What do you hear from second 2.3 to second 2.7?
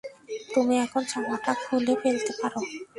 পারো।